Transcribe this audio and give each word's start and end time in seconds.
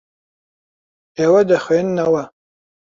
ئێوە 1.17 1.41
دەخوێننەوە. 1.49 2.23